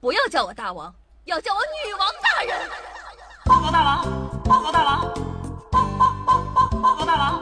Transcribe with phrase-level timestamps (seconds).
[0.00, 2.68] 不要叫我大王，要叫我女王大人。
[3.44, 4.04] 报告大王，
[4.44, 5.00] 报告大王，
[5.70, 7.40] 报报报报报告大王，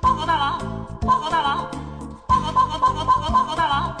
[0.00, 0.58] 报告大王，
[1.00, 1.70] 报告大王，
[2.26, 3.96] 报告报告报告报告报告大王。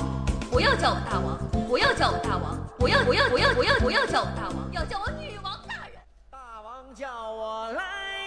[0.50, 1.38] 不要叫我大王，
[1.68, 6.00] 不要叫我大王，不要不要不要不要不要叫我大王，要叫我女王大人。
[6.30, 7.82] 大王叫我来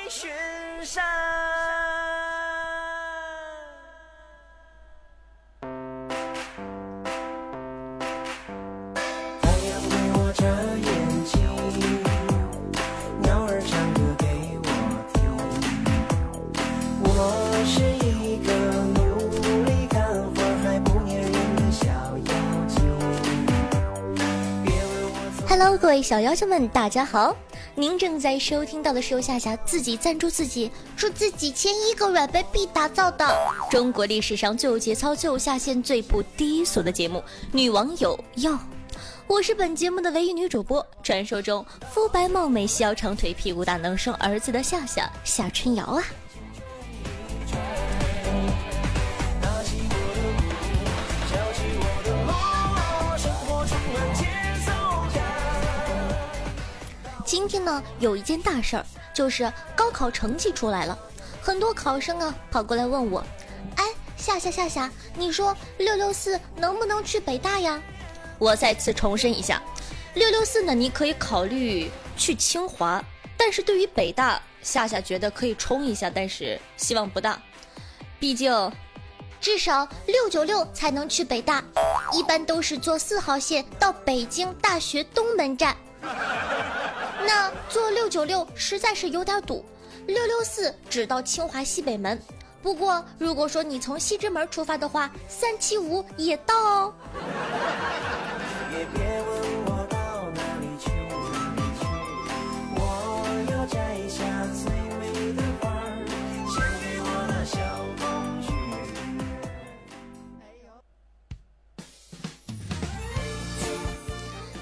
[0.09, 0.31] 巡
[0.83, 1.03] 山。
[25.77, 27.35] 各位小妖精们，大家好！
[27.73, 33.37] 您正在收听到的是由夏夏自己赞助自己，出自几千亿个软杯币打造的
[33.69, 37.19] 中国历史上最有节操、最有下限、最不低俗的节目
[37.51, 38.51] 《女网友要》。
[39.27, 46.03] 我是本节目的唯一女主播，传说中肤白貌美、细腰长腿、屁股大、能生儿子的夏夏夏春瑶啊！
[57.25, 60.97] 今天呢，有一件大事儿，就是高考成绩出来了，
[61.41, 63.25] 很多考生啊跑过来问我，
[63.77, 63.83] 哎，
[64.15, 67.81] 夏夏夏夏，你说六六四能不能去北大呀？
[68.37, 69.59] 我再次重申一下，
[70.13, 73.03] 六六四呢，你可以考虑去清华，
[73.35, 77.41] 但是对于北大，夏夏觉得可以冲一下，但是希望不大，
[78.19, 78.71] 毕竟
[79.41, 81.63] 至少六九六才能去北大，
[82.13, 85.75] 一般都是坐四号线到北京大学东门站。
[87.25, 89.65] 那坐六九六实在是有点堵，
[90.07, 92.19] 六六四只到清华西北门。
[92.61, 96.93] 不过如果说你从西直门出发的话，三七五也到哦。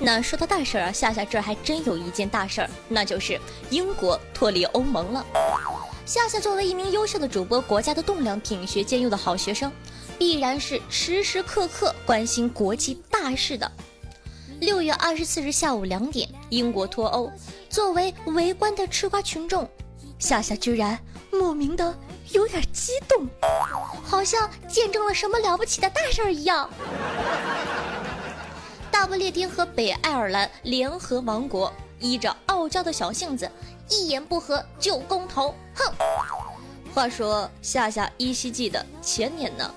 [0.06, 5.26] 那说到大事儿啊，夏夏这儿还真有一件大事儿，那就是英国脱离欧盟了。
[6.06, 9.72] 夏夏作为一名优秀的主播，国家的栋梁，品学兼优的好学生，
[10.20, 13.72] 必然是时时刻刻关心国际大事的。
[14.60, 17.32] 六月二十四日下午两点，英国脱欧，
[17.70, 19.70] 作为围观的吃瓜群众，
[20.20, 21.00] 夏夏居然
[21.32, 21.98] 莫名的
[22.32, 23.26] 有点激动，
[24.04, 26.70] 好像见证了什么了不起的大事儿一样。
[29.06, 33.50] 不列颠和北爱尔兰联合王国，依着傲娇的小性子，
[33.90, 35.54] 一言不合就公投。
[35.76, 35.94] 哼！
[36.94, 39.70] 话说夏夏依稀记得前年呢，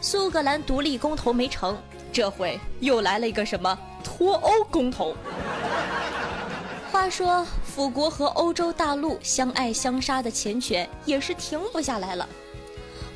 [0.00, 1.76] 苏格兰独立公投没成，
[2.12, 5.14] 这回又来了一个什么脱欧公投。
[6.90, 12.28] 话说辅国和欧洲大陆相爱相杀的缱绻也是停不下来了。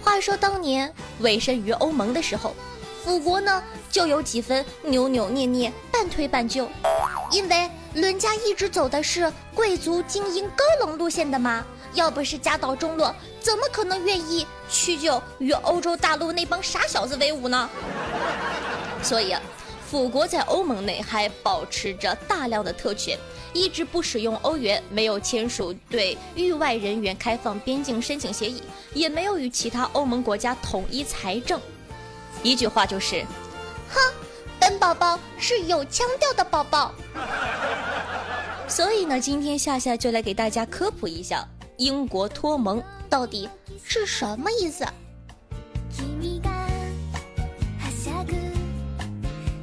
[0.03, 2.55] 话说当年委身于欧盟的时候，
[3.05, 6.66] 辅国呢就有几分扭扭捏捏、半推半就，
[7.30, 17.69] 因为伦家一直走的是贵族精英高冷路线的嘛，要不是家道中落，怎么可能愿意屈就与欧洲大陆那帮傻小子为伍呢？
[19.02, 19.42] 所以啊，
[19.86, 23.19] 腐国在欧盟内还保持着大量的特权，
[23.52, 28.62] 一直不使用欧元，没有签署对域外人员开放边境申请协议，
[28.94, 31.60] 也没有与其他欧盟国家统一财政。
[32.42, 33.25] 一句话就是，
[33.91, 34.13] 哼，
[34.59, 36.94] 本宝宝是有腔调的宝宝。
[38.68, 41.47] 所以呢，今天夏夏就来给大家科普一下
[41.78, 43.50] 英国脱盟到底
[43.84, 44.85] 是什么意思。
[45.90, 46.50] 君が
[47.79, 48.34] はしゃぐ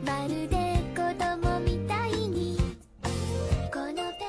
[0.04, 2.58] まるで子供みたいに
[3.70, 4.24] この手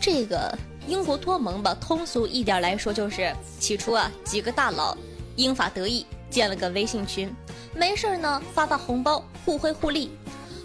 [0.00, 4.96] 这个英国脱盟吧，通俗一点来说就是，起初啊，几个大佬
[5.36, 7.31] 英法德意 建了个微信群，
[7.75, 10.17] 没事儿呢发发红包，互惠互利。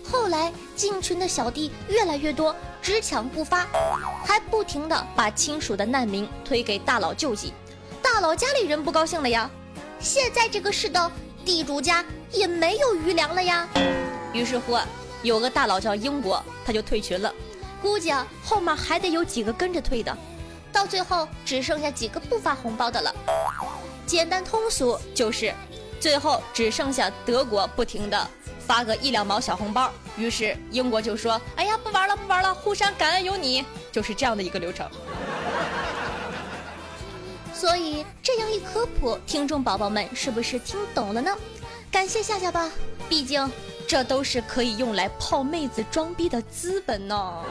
[0.08, 3.66] 后来进群的小弟越来越多，只抢不发，
[4.24, 7.52] 还不停的把亲属的难民推给大佬救济。
[8.00, 9.50] 大佬家里人不高兴了呀，
[9.98, 11.10] 现在这个世道，
[11.44, 13.68] 地主家也没有余粮了呀。
[14.32, 14.86] 于是乎啊，
[15.22, 17.34] 有个大佬叫英国，他就退群了。
[17.82, 20.16] 估计啊，后面还得有几个跟着退的，
[20.72, 23.14] 到最后只剩下几个不发红包的了。
[24.06, 25.52] 简单通俗就是，
[25.98, 28.30] 最后只剩下德国不停的
[28.66, 34.88] 发个一两毛小红包，于是英国就说：“哎呀，不玩了，不玩了，互相感恩有你。”就是这样的一个流程。
[37.52, 41.36] 所以这样一科普，听众宝宝们是不是听懂了呢？
[41.90, 42.70] 感谢夏夏吧，
[43.08, 43.50] 毕竟
[43.88, 47.42] 这都是可以用来泡妹子装逼的资本呢。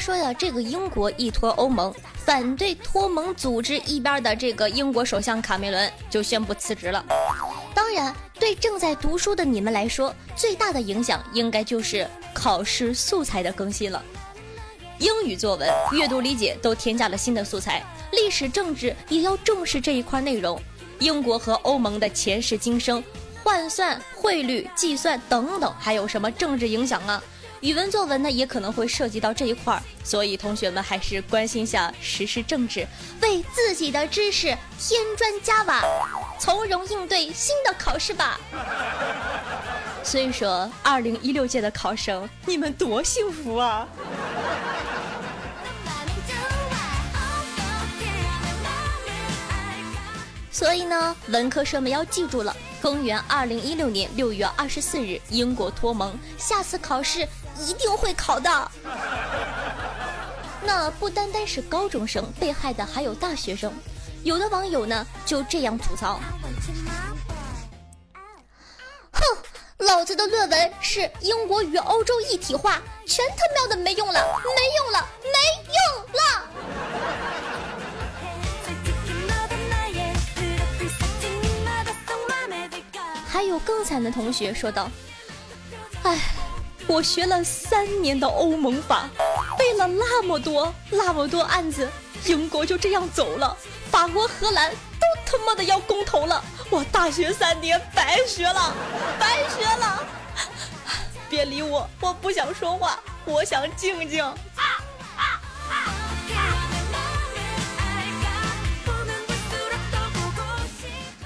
[0.00, 1.94] 说呀，这个英国一脱欧盟，
[2.24, 7.04] 反对脱盟组织一边的这个英国首相卡梅伦就宣布辞职了。
[7.74, 14.02] 当然，对正在读书的你们来说，最大的影响应该就是考试素材的更新了。
[14.98, 17.82] 英语作文、阅读理解都添加了新的素材，
[18.12, 20.60] 历史、政治也要重视这一块内容。
[20.98, 23.02] 英国和欧盟的前世今生、
[23.42, 27.22] 换算、汇率、计算等等，还有什么政治影响啊？
[27.60, 32.86] 语文作文呢也可能会涉及到这一块儿所以同学们还是关心下时事政治
[33.20, 34.46] 为自己的知识
[34.78, 35.84] 添砖加瓦
[36.38, 38.40] 从容应对新的考试吧。
[40.02, 43.86] 所以说二零一六届的考生你们多幸福啊！
[50.50, 57.28] 所以呢文科生们要记住了公元二零一六年六月二十四日英国脱盟下次考试
[57.66, 58.70] 一定会考的。
[60.62, 63.72] 那不单单是高中生被害的还有大学生
[64.22, 66.20] 有的网友呢就这样吐槽。
[69.12, 69.22] 哼
[69.78, 75.30] 老子的论文是英国与欧洲一体化全他喵的没用了没用了没
[75.66, 76.20] 用了。
[83.26, 84.90] 还有更惨的同学说道
[86.02, 86.18] 哎
[86.86, 89.08] 我学了三年的欧盟法，
[89.56, 91.88] 背了那么多那么多案子，
[92.26, 93.56] 英国就这样走了，
[93.90, 98.74] 法国、荷兰都他妈的要公投了，我大学三年白学了，
[99.18, 100.04] 白学了。
[101.28, 104.24] 别理我，我不想说话，我想静静。”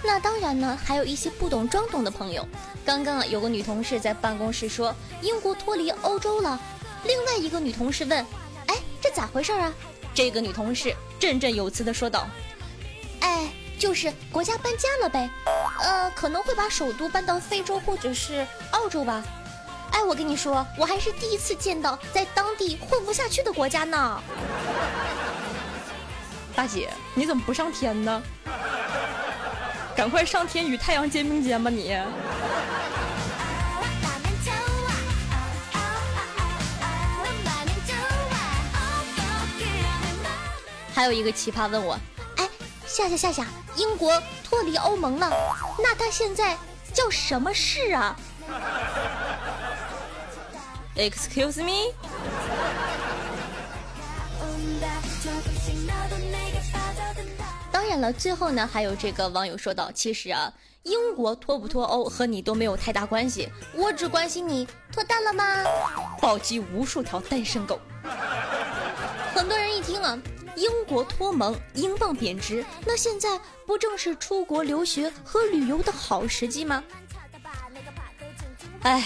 [0.07, 2.47] 那当然呢，还有一些不懂装懂的朋友。
[2.85, 6.61] 刚刚啊，有个女同事在办公室说英国脱离欧洲了，
[7.05, 8.25] 另外一个女同事问
[8.69, 9.73] ：“哎，这咋回事啊？”
[10.15, 12.29] 这个女同事振振有词的说道
[13.21, 15.29] ：“哎，就是国家搬家了呗，
[15.83, 19.25] 呃，可能会把首都搬到非洲或者是澳洲吧。
[19.91, 24.23] 哎，我跟你说，我还是第一次见到在当地混不下去的国家呢。
[26.55, 28.23] 大姐，你怎么不上天呢？
[29.97, 31.97] 赶快上天与太阳肩并肩吧你。
[40.95, 41.99] 还有一个奇葩问我，
[42.37, 42.49] 哎，
[42.87, 43.47] 夏夏夏夏，
[43.77, 45.29] 英国脱离欧盟了，
[45.79, 46.57] 那它现在
[46.93, 48.17] 叫什么事啊
[50.97, 51.93] ？Excuse me。
[58.01, 60.53] 了最后呢还有这个网友说道其实啊
[60.83, 65.45] 英国脱不脱欧和你都没有太大关系我只关心你脱单了吗？
[66.21, 67.81] 暴击无数条单身狗。
[69.35, 70.19] 很多人一听啊
[70.57, 76.85] 英国脱盟英镑贬值那现在不正是出国留学和旅游的好时机吗？
[78.83, 79.03] 哎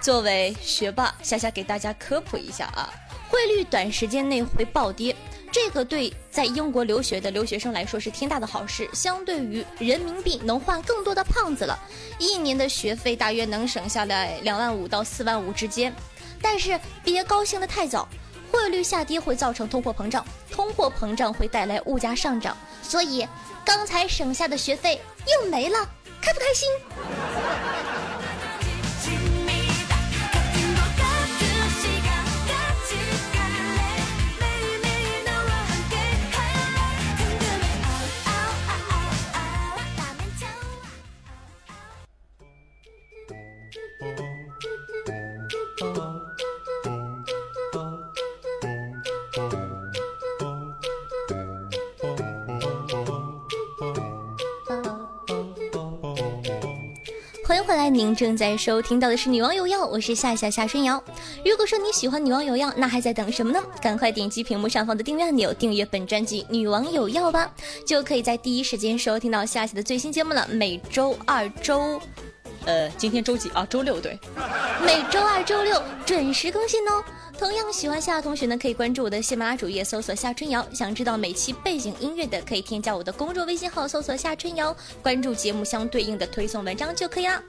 [0.00, 2.88] 作为学霸夏夏给大家科普一下啊
[3.28, 5.14] 汇率短时间内会暴跌
[5.50, 11.78] 这个对在英国留学的留学生来说是天大的好事，相对于人民币能换更多的胖子了，
[12.18, 15.92] 一年的学费大约能省下来两万五到四万五之间。
[16.40, 18.08] 但是别高兴得太早，
[18.52, 23.26] 汇率下跌会造成通货膨胀，通货膨胀会带来物价上涨，所以
[23.64, 25.78] 刚才省下的学费又没了，
[26.20, 26.68] 开不开心？
[57.68, 61.04] 回来，您正在收听到的是《女王有药》，我是夏夏夏春瑶。
[61.44, 63.62] 如果说你喜欢《女王有药》，那还在等什么呢？
[63.82, 67.52] 赶快点击屏幕上方的订阅按钮，订阅本专辑《女王有药》吧，
[67.86, 70.48] 就可以在第一时间收听到夏夏的最新节目了。
[70.50, 72.00] 每周二、周，
[72.64, 73.66] 呃，今天周几啊？
[73.68, 74.18] 周六对，
[74.82, 77.04] 每周二、周六准时更新哦。
[77.38, 80.66] 同样喜欢夏夏同学呢，可以关注我的喜马拉雅主页，搜索夏春瑶。
[80.74, 87.40] 想知道每期背景音乐的，可以添加我的公众微信号，搜索夏春瑶，关注节目相对应的推送文章就可以啦。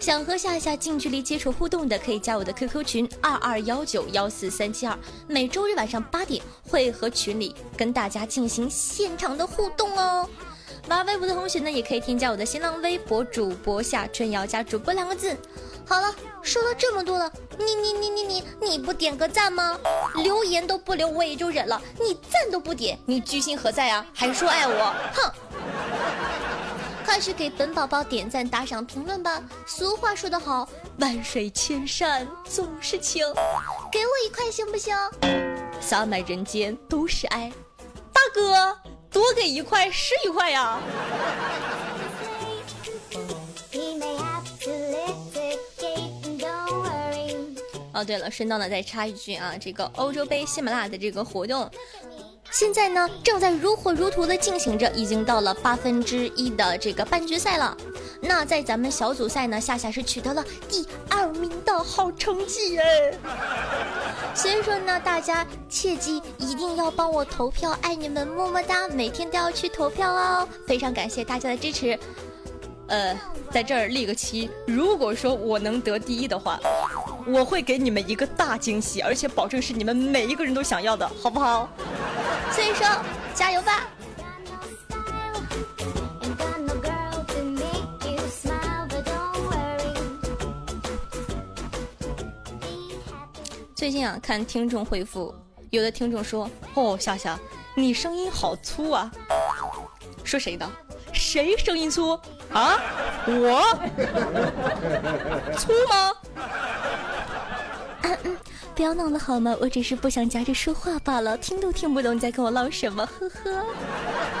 [0.00, 10.28] 想和夏夏近距离接触互动的，可以加我的 QQ 群二二幺九幺四三七二，每周日晚上八点会和群里跟大家进行现场的互动哦。
[10.88, 15.36] 玩微博的同学呢，也可以添加我的新浪微博主播夏春瑶加主播两个字。
[15.86, 19.78] 好了，说了这么多了，你你你你你你不点个赞吗？
[20.16, 24.06] 留言都不留我也就忍了，你赞都不点，你居心何在啊？
[24.14, 25.32] 还说爱我，哼！
[27.04, 29.42] 快去给本宝宝点赞、打赏、评论吧。
[29.66, 30.68] 俗话说得好，
[30.98, 33.24] 万水千山总是情，
[33.92, 34.94] 给我一块行不行？
[35.80, 37.50] 洒满人间都是爱，
[38.12, 38.78] 大哥
[39.18, 40.78] 多给一块是一块呀。
[47.92, 51.68] 哦，对了，顺道呢再插一句啊，这个欧洲杯喜马拉雅的这个活动，
[52.50, 57.76] 现在呢正在如火如荼的进行着，已经到了八分之一的这个半决赛了。
[58.20, 62.84] 那在咱们小组赛呢，夏夏是取得了第二名的好成绩哎。
[64.34, 68.88] 所以说呢，大家切记一定要帮我投票，爱你们，么么哒！
[68.88, 71.98] 每天都要去投票哦，非常感谢大家的支持。
[72.88, 73.14] 呃，
[73.52, 76.58] 在这儿立个旗，如果说我能得第一的话，
[77.26, 81.68] 我会给你们一个大惊喜，而且保证是你们每一个人都想要的，好不好？
[82.52, 82.86] 所以说，
[83.34, 83.86] 加油吧！
[93.74, 95.34] 最近啊，看听众回复，
[95.70, 97.38] 有的听众说：“哦，夏夏，
[97.74, 99.10] 你声音好粗啊！”
[100.24, 100.70] 说谁呢？
[101.12, 102.18] 谁声音粗
[102.52, 102.80] 啊？
[103.26, 103.62] 我
[105.56, 106.12] 粗吗？
[108.02, 108.37] 嗯嗯
[108.78, 109.56] 不要闹了好吗？
[109.60, 113.66] 我只是不想夹着说话罢了，听都听不懂你在跟我唠什么，呵呵。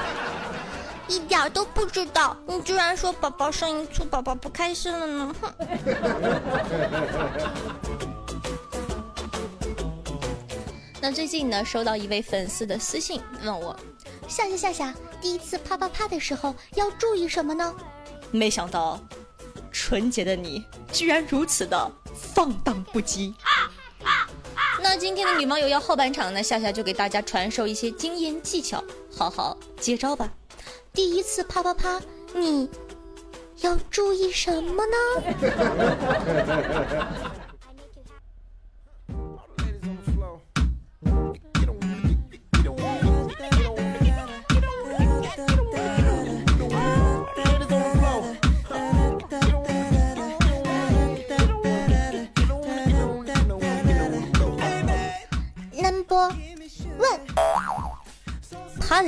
[1.08, 5.52] 一点儿都不知道，你居然说宝宝声音粗，宝宝不开心了呢，哼。
[11.02, 13.76] 那最近呢，收到一位粉丝的私信，问我，
[14.28, 17.74] 夏夏夏夏，第一次啪啪啪的时候要注意什么呢？
[18.30, 19.00] 没想到，
[19.72, 23.34] 纯洁的你居然如此的放荡不羁。
[24.90, 28.82] 那今天的女网友要后半场呢，夏夏就给大家传授一些经验技巧，
[29.14, 30.32] 好好接招吧。
[30.94, 32.00] 第一次啪啪啪，
[32.32, 32.66] 你
[33.60, 34.96] 要注意什么呢？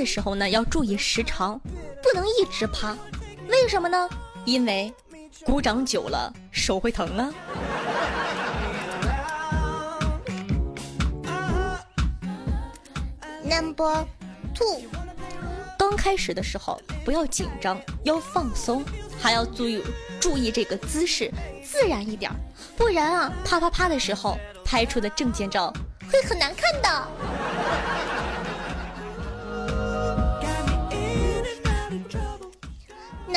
[0.00, 1.60] 的时候呢要注意时长，
[2.02, 2.96] 不能一直趴。
[3.50, 4.08] 为什么呢？
[4.46, 4.90] 因为
[5.44, 7.30] 鼓掌久了手会疼啊。
[13.44, 14.06] Number
[14.54, 14.84] two，
[15.78, 18.82] 刚开始的时候不要紧张，要放松，
[19.20, 19.84] 还要注意
[20.18, 21.30] 注意这个姿势，
[21.62, 22.32] 自然一点，
[22.74, 25.70] 不然啊，啪啪啪的时候拍出的证件照
[26.10, 27.99] 会很难看的。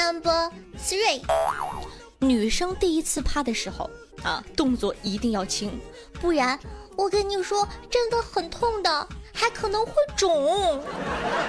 [0.04, 1.22] Number three，
[2.20, 3.90] 女生第一次趴的时候
[4.22, 5.80] 啊，动作一定要轻，
[6.20, 6.60] 不然
[6.98, 10.30] 我跟你说，真的很痛的，还可能会肿。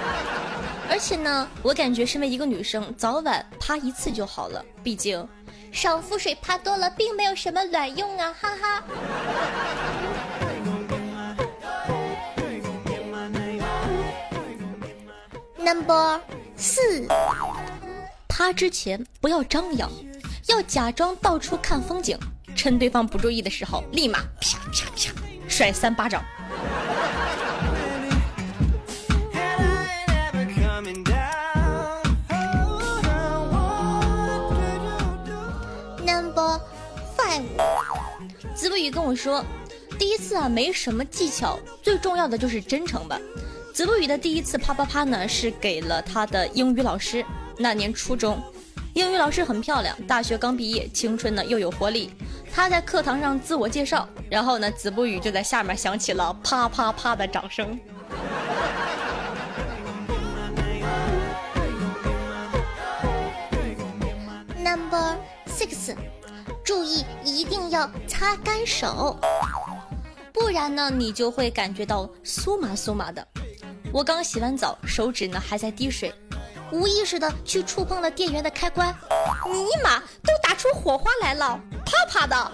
[0.89, 5.27] 而且呢，我感觉身为一个女生，早晚趴一次就好了，毕竟
[5.73, 8.83] 少腹水趴多了，并没有什么卵用啊，哈哈。
[15.57, 16.21] Number
[16.55, 17.05] 四，
[18.37, 19.89] 趴之前不要张扬，
[20.47, 22.19] 要假装到处看风景，
[22.53, 25.13] 趁对方不注意的时候，立马啪啪啪
[25.47, 26.21] 甩三巴掌。
[36.05, 36.59] Number
[37.15, 37.41] five，
[38.53, 39.45] 子不语跟我说，
[39.97, 43.17] 第一次啊没什么技巧，最重要的就是真诚吧。
[43.73, 47.25] 子不语的第一次啪啪啪呢，是给了他的英语老师。
[47.57, 48.41] 那年初中，
[48.93, 52.11] 英语老师很漂亮，大学刚毕业，青春呢又有活力。
[52.53, 57.79] 他在课堂上自我介绍，然后呢，子不语就在下面响起了啪啪啪的掌声。
[64.57, 65.15] Number
[65.47, 65.95] six，
[66.63, 69.17] 注意一定要擦干手，
[70.33, 73.27] 不不然呢，你就会感觉到酥麻酥麻的。
[73.91, 76.13] 我刚洗完澡，手指呢还在滴水，
[76.71, 78.89] 无意识的去触碰了电源的开关，
[79.45, 82.51] 尼玛，都打出火花来了，啪啪的。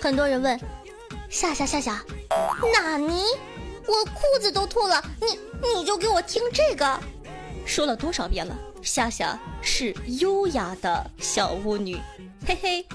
[0.00, 0.58] 很多人问
[1.28, 2.02] 夏夏夏夏，
[2.72, 3.22] 纳尼？
[3.86, 5.38] 我裤子都吐了，你
[5.74, 6.98] 你就给我听这个？
[7.66, 8.56] 说了多少遍了？
[8.82, 12.00] 夏夏是优雅的小巫女，
[12.46, 12.86] 嘿嘿。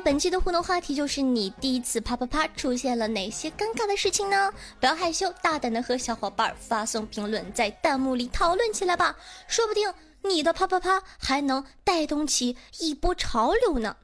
[0.00, 4.52] 本期的互动话题就是你第一次啪啪啪出现了哪些尴尬的事情呢？
[4.80, 13.96] 不要害羞，大胆的和小伙伴发送评论，在弹幕里讨论起来吧，说不定你的啪啪啪还能带动起一波潮流呢。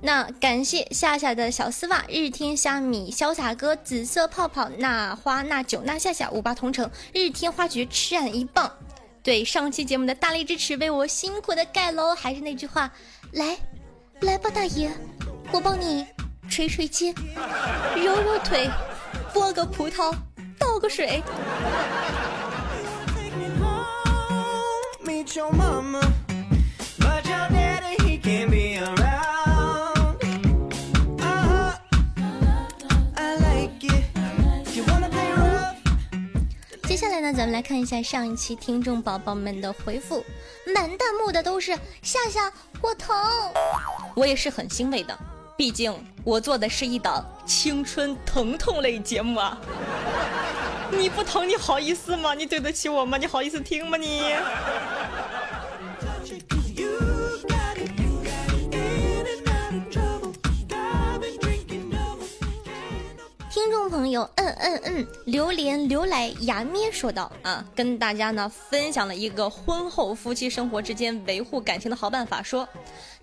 [0.00, 8.72] 那感谢夏夏的小丝袜、日天虾米、潇洒哥、紫色泡泡、那花、那酒、那夏夏、五八同城、日天花菊、吃俺一棒，
[9.22, 12.14] 对上期节目的大力支持，为我辛苦的盖楼。
[12.14, 12.90] 还是那句话，
[13.32, 13.58] 来，
[14.22, 14.90] 来吧，大爷，
[15.52, 16.06] 我帮你
[16.48, 17.14] 捶捶肩，
[17.94, 18.70] 揉揉腿，
[19.34, 20.14] 剥个葡萄，
[20.58, 21.22] 倒个水。
[36.84, 40.24] 接下来呢，咱们来看一下上一期听众宝宝们的回复，
[40.74, 43.14] 满弹幕的都是夏夏，我疼。
[44.14, 45.18] 我也是很欣慰的，
[45.62, 49.56] 毕竟我做的是一档青春疼痛类节目啊。
[50.90, 52.34] 你不疼，你好意思吗？
[52.34, 53.16] 你对得起我吗？
[53.16, 54.22] 你好意思听吗你？
[63.92, 72.66] 朋友，嗯嗯嗯，榴莲流来牙咩说道啊，跟大家呢分享了一个婚后夫妻生活之间维护感情的好办法，说，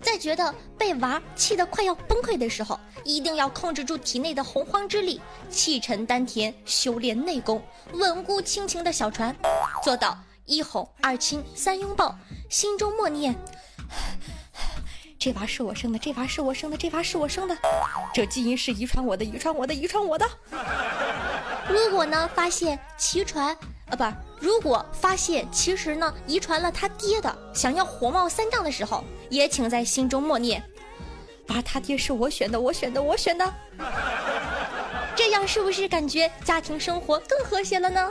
[0.00, 7.60] 在觉得被娃气得快要崩溃的时候，一定要控制住体内的洪荒之力，气沉丹田，修炼内功，
[7.94, 9.34] 稳固亲情的小船，
[9.82, 10.16] 做到
[10.46, 12.16] 一哄二亲三拥抱，
[12.48, 13.34] 心中默念。
[15.20, 17.54] 这娃是我生的，这娃是我生的，这娃是我生的，
[18.14, 20.26] 这基因是遗传我的，遗传我的，遗传我的。
[21.68, 23.54] 如果呢发现其传
[23.90, 24.02] 啊不，
[24.40, 30.64] 如果发现其实呢遗传了他爹的，想要火冒三丈的时候，也请在心中默念：
[31.48, 33.54] 娃他爹是我选的，我选的，我选的。
[35.14, 38.10] 这样是不是感觉家庭生活更和谐了呢？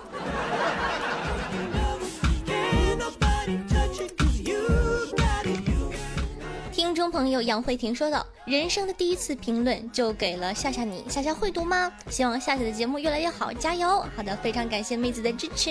[7.12, 11.92] 朋友杨慧婷说道：“人生的第一次评论就给了夏夏你，夏夏会读吗？
[12.10, 14.06] 希望夏夏的节目越来越好，加油！
[14.16, 15.70] 好的，非常感谢妹子的支持。”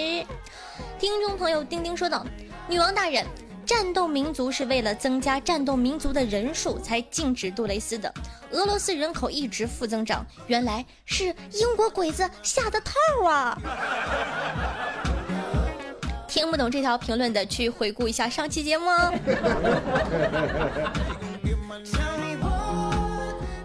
[0.99, 2.25] 听众朋友丁丁说道
[2.69, 3.25] ：“女王大人，
[3.65, 8.13] 战斗民族是为了增加战斗民族的人数才禁止杜蕾斯的。
[8.51, 12.95] 俄罗斯人口一直负增长，原来是英国鬼子下的套
[13.27, 13.59] 啊！”
[16.29, 19.13] 听不懂这条评论的，去回顾一下上期节目哦。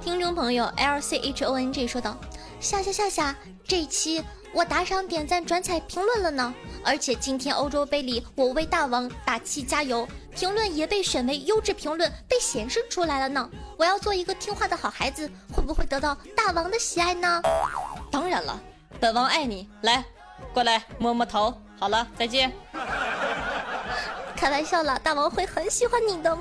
[0.02, 2.16] 听众朋友 L C H O N G 说道
[2.60, 4.24] ：“夏夏夏夏，这一期
[4.54, 13.50] 我打赏、点赞、转采、评论了呢，而且今天欧洲杯里我为大王打气加油，评论也被选为优质评论，被显示出来了呢。
[13.78, 17.42] 我要做一个听话的好孩子，会不会得到大王的喜爱呢？
[18.12, 18.60] 当然了，
[19.00, 20.04] 本王爱你，来，
[20.54, 21.54] 过来摸摸头。
[21.80, 22.52] 好了，再见。
[24.36, 26.38] 开玩笑了，大王会很喜欢你的。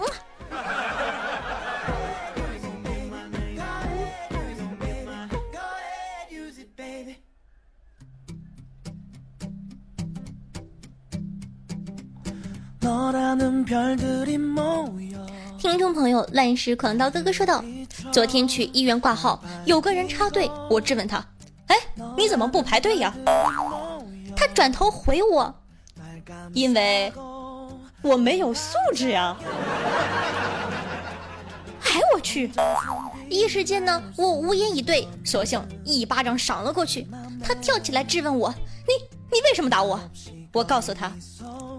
[15.56, 17.62] 听众朋友烂石狂刀哥哥说道
[18.12, 21.24] ：“昨天去医院挂号，有个人插队，我质问他
[21.68, 21.76] ：‘哎，
[22.16, 23.14] 你怎么不排队呀？’
[24.34, 25.54] 他转头回我
[26.54, 27.12] ：‘因为
[28.02, 29.36] 我没有素质呀。’
[31.86, 32.50] 哎，我去！
[33.30, 37.06] 一时间呢，我无言以对，索性一巴掌赏了过去。
[37.44, 38.52] 他跳起来质问我
[38.88, 38.92] ：‘你
[39.30, 40.00] 你为什么打我？’
[40.52, 41.12] 我告诉他：‘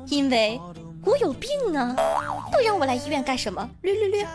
[0.08, 0.60] 因为
[1.06, 1.94] 我有病啊！
[2.52, 3.70] 不然我来医院干什么？
[3.82, 4.28] 略略略。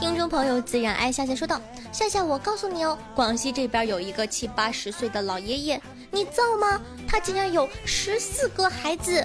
[0.00, 1.60] 听众朋友，自然爱夏夏说道
[1.92, 5.80] ：“夏夏，我告诉你哦，广西这边有一个七八十岁的老爷爷，
[6.10, 6.80] 你造吗？
[7.06, 9.24] 他竟然有十四个孩子，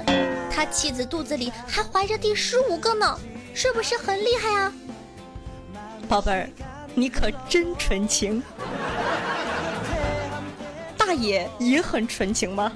[0.54, 3.18] 他妻子肚子里还怀着第十五个呢，
[3.54, 4.74] 是不是很厉害啊？”
[6.10, 6.50] 宝贝儿，
[6.94, 8.44] 你可真纯情。
[11.12, 12.72] 大爷也很纯情吗？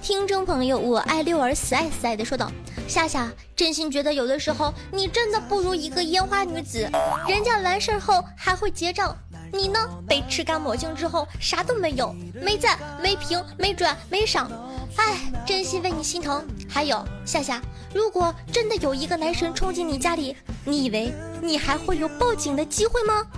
[0.00, 2.50] 听众朋友我爱六儿死爱死爱的说道
[2.86, 6.90] 夏夏真心觉得有的时候你真的不如一个烟花女子
[7.28, 9.14] 人家完事后还会结账
[9.52, 9.78] 你呢？
[10.06, 14.50] 被吃干抹净之后啥都没有没赞没评没转没赏。
[14.96, 16.44] 哎真心为你心疼。
[16.68, 17.60] 还有夏夏
[17.94, 23.24] 如果真的有一个男神冲进你家里你以为你还会有报警的机会吗？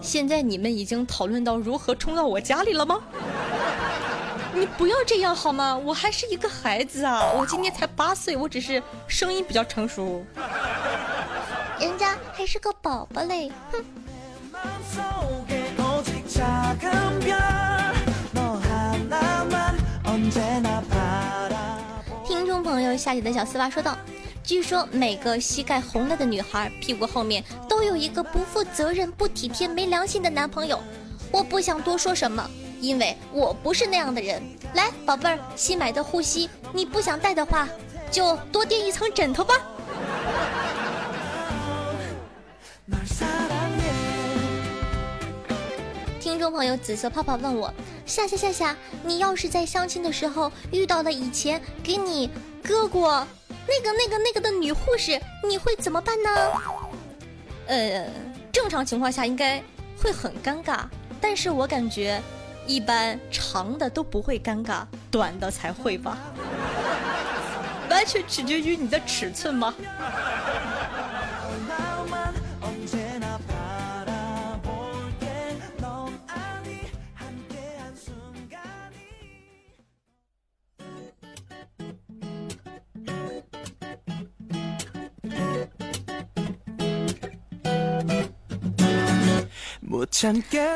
[0.00, 2.98] 现在你们已经讨论到如何冲到我家里了吗？
[4.54, 5.76] 你不要这样好吗？
[5.76, 10.24] 我还是一个孩子啊我今年才八岁我只是声音比较成熟。
[11.82, 13.50] 人家还是个宝宝嘞。
[13.72, 13.84] 哼。
[22.24, 23.98] 听众朋友下雪的小丝袜说道
[24.44, 30.78] 据说每个膝盖红了的女孩屁股后面都有一个不负责任不体贴没良心的男朋友。
[31.32, 32.48] 我不想多说什么
[32.80, 34.40] 因为我不是那样的人。
[34.74, 37.68] 来宝贝儿新买的护膝你不想戴的话
[38.08, 39.54] 就多垫一层枕头吧。
[46.42, 47.72] 众朋友紫色泡泡问我：
[48.04, 52.28] 夏夏夏夏，你要是在相亲的时候遇到了以前给你
[52.64, 53.24] 割过
[53.68, 56.30] 那个那个那个的女护士，你会怎么办呢？
[57.68, 58.10] 呃，
[58.50, 59.62] 正常情况下应该
[59.96, 60.80] 会很尴尬，
[61.20, 62.20] 但是我感觉
[62.66, 66.18] 一般长的都不会尴尬，短的才会吧。
[67.88, 69.72] 完全取决于你的尺寸吗？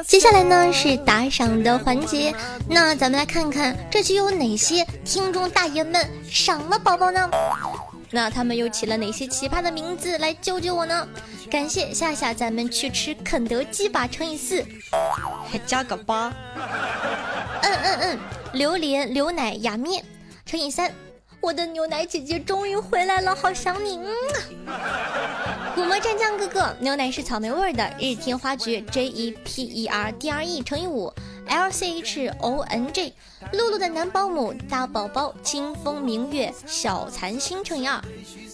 [0.05, 2.35] 接下来呢是打赏的环节，
[2.69, 7.31] 那咱们来看看这期有哪些听众大爷们赏了宝宝呢？
[8.11, 11.07] 那他们又起了哪些奇葩的名字来救救我呢？
[11.49, 14.65] 感谢夏夏，咱们去吃肯德基吧，乘以四，
[15.49, 16.33] 还加个八。
[17.63, 18.19] 嗯嗯嗯，
[18.53, 20.05] 榴莲牛奶雅面
[20.45, 20.93] 乘以三，
[21.41, 23.99] 我的牛奶姐姐终于回来了，好想你。
[23.99, 24.13] 嗯
[25.77, 31.13] 古魔战将哥哥，牛奶是草莓味的，日天花菊 J E P E R D R E 乘以五。
[31.49, 33.13] L C H O N G
[33.53, 38.03] 露露的男保姆大宝宝，清风明月小残星乘以二，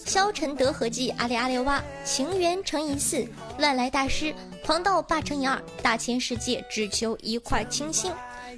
[0.05, 3.25] 消沉德和记阿里阿里哇，情缘乘以四，
[3.57, 8.11] 乱来大师狂盗霸乘以二，大千世界只求一块清新，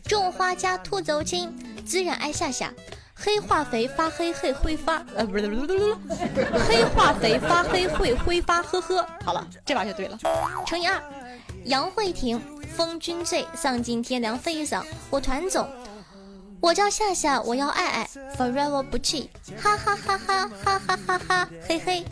[0.06, 1.56] 种花家兔走亲，
[1.88, 2.73] 孜然爱夏夏。
[3.15, 5.95] 黑化肥发黑会挥发，呃，不是，不是，不是，
[6.67, 9.08] 黑化肥发黑会挥发，呵呵。
[9.23, 10.17] 好了，这把就对了。
[10.65, 11.01] 乘以二，
[11.63, 12.39] 杨慧婷，
[12.75, 15.67] 风君醉，丧尽天良飞一嗓，我团总，
[16.60, 19.30] 我叫夏夏，我要爱爱，forever 不弃，
[19.62, 22.04] 哈哈哈哈哈哈哈哈，嘿嘿。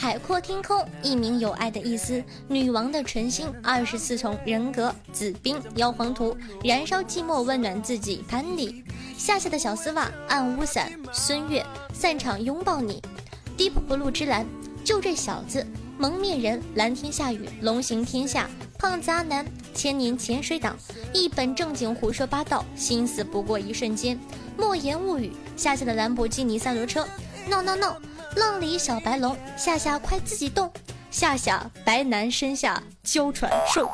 [0.00, 2.22] 海阔天空，一名有爱的意思。
[2.46, 4.94] 女王的纯心，二十四重人格。
[5.12, 8.24] 紫冰，妖皇图，燃烧寂寞，温暖自己。
[8.28, 8.84] 潘里，
[9.16, 10.92] 夏夏的小丝袜，暗屋伞。
[11.12, 13.02] 孙悦，散场拥抱你。
[13.56, 14.46] Deep Blue 之蓝，
[14.84, 15.66] 就这小子。
[15.98, 18.48] 蒙面人，蓝天下雨，龙行天下。
[18.78, 20.76] 胖子阿南，千年潜水党，
[21.12, 24.16] 一本正经胡说八道，心思不过一瞬间。
[24.56, 27.04] 莫言物语，夏夏的兰博基尼三轮车。
[27.48, 27.96] 闹闹闹！
[28.36, 30.70] 浪里小白龙，夏夏快自己动！
[31.10, 33.90] 夏夏白男身下娇喘兽，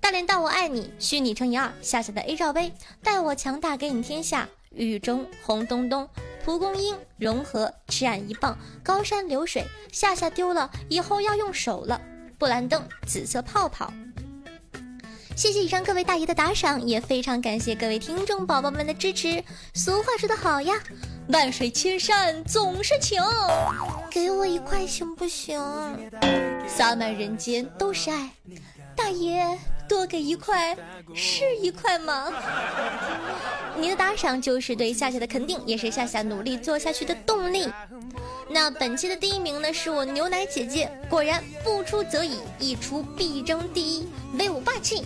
[0.00, 6.08] 大脸蛋我爱你，虚拟乘以二，夏夏的 A 罩杯，待我强大给你天下，雨中红咚咚，
[6.44, 12.00] 蒲公英融合，吃俺一棒，高山流水，夏夏丢了，以后要用手了，
[12.38, 13.92] 布兰登紫色泡泡。
[15.34, 19.42] 谢谢以上各位大爷的打赏，也非常感谢各位听众宝宝们的支持。
[19.74, 20.74] 俗话说得好呀，
[21.28, 23.20] 万水千山总是情，
[24.10, 25.60] 给我一块行不行？
[26.68, 28.30] 洒满人间都是爱，
[28.94, 29.58] 大爷
[29.88, 30.76] 多给一块
[31.14, 32.32] 是一块吗？
[33.76, 37.68] 你的打赏就是对夏夏的肯定，也是夏夏努力做下去的动力。
[38.48, 44.08] 那本期的第一名呢，是我牛奶姐姐，果然不出则已，一出必争第一，
[44.38, 45.04] 威武霸气。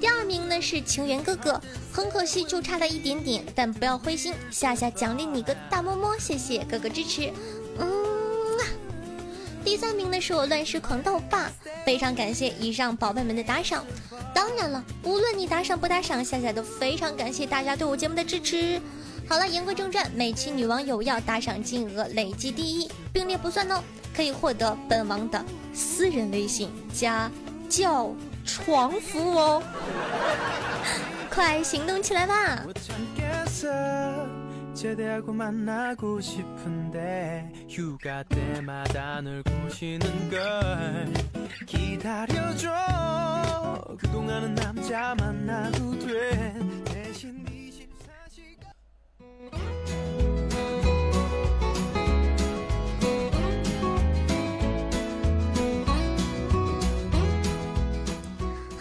[0.00, 1.60] 第二名呢是情缘哥哥，
[1.92, 7.30] 很可惜就差了一点点，但不要灰心，夏夏奖励你个大么么，谢谢哥哥支持，
[7.78, 7.86] 嗯
[8.58, 8.64] 啊。
[9.62, 11.52] 第三名呢是我乱世狂盗霸，
[11.84, 13.84] 非常感谢以上宝贝们的打赏。
[14.34, 18.80] 当然了，无论你打赏不打赏，夏夏都非常感谢大家对我节目的支持。
[19.28, 23.82] 好了，言归正传，每期女王有要打赏金额累计第一，并列不算哦，
[24.16, 27.30] 可以获得本王的私人微信加
[27.68, 28.10] 叫
[28.50, 29.62] 床服务哦，
[31.30, 32.64] 快行动起来吧！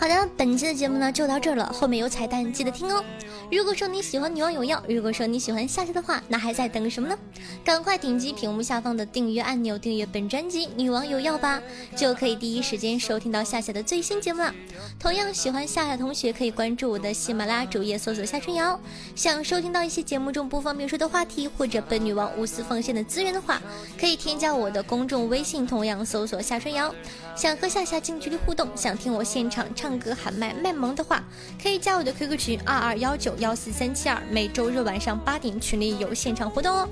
[0.09, 3.03] 的，本期的节目呢就到这儿了，后面有彩蛋，记得听哦。
[3.51, 7.17] 如果说你喜欢女王有药，如果说你喜欢夏夏的话，那还在等什么呢？
[7.63, 11.61] 赶快点击屏幕下方的订阅按钮，订阅本专辑《女王有药》吧，
[11.95, 14.53] 就可以第一时间收听到夏夏的最新节目了。
[14.99, 18.79] 同样喜欢夏夏同学可以关注我的喜马拉雅主页，搜索夏春瑶。
[19.15, 23.61] 想收听到一些节目中不方便说的话题，或者本女王无私奉献的资源的话，
[23.99, 26.93] 可以添加我的公众微信，同样搜索夏春瑶。
[27.35, 31.21] 想和夏夏近距离互动，想听我现场唱哥喊麦卖萌的话，
[31.61, 36.87] 可以加我的 QQ 群二二幺九幺四三七二，每周日晚上八点群里有现场活动哦。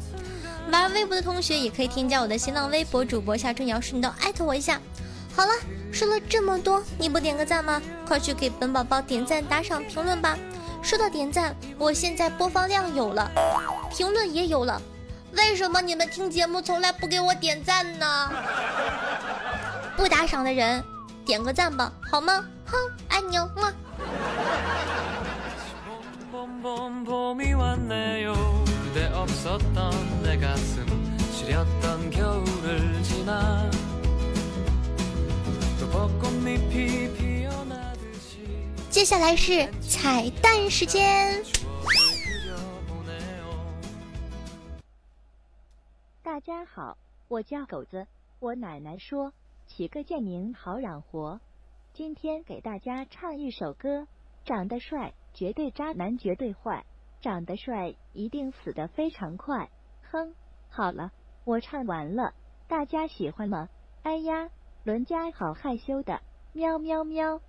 [0.71, 4.81] 玩微博的同学也可以添加我的新浪微博主播夏春瑶，顺道艾特我一下。
[5.33, 5.51] 好了，
[5.91, 7.81] 说了这么多，你不点个赞吗？
[8.05, 10.37] 快去给本宝宝点赞、打赏、评论吧！
[10.81, 13.31] 说到点赞，我现在播放量有了，
[13.91, 14.81] 评论也有了，
[15.33, 18.31] 为什么你们听节目从来不给我点赞呢？
[19.95, 20.83] 不打赏的人，
[21.27, 22.41] 点个赞吧，好吗？
[22.65, 22.77] 哼，
[23.09, 23.73] 爱你哦，么。
[38.89, 41.43] 接下来是彩蛋时间。
[46.23, 48.07] 大家好，我叫狗子。
[48.39, 49.33] 我奶奶说。
[49.67, 51.39] 起个贱名好养活。
[51.93, 54.07] 今天给大家唱一首歌，
[54.43, 56.85] 长得帅绝对渣男绝对坏，
[57.21, 59.69] 长得帅一定死得非常快。
[60.09, 60.33] 哼，
[60.69, 61.11] 好了，
[61.45, 62.33] 我唱完了，
[62.67, 63.69] 大家喜欢吗？
[64.03, 64.49] 哎呀，
[64.83, 66.21] 伦家好害羞的，
[66.53, 67.41] 喵喵喵。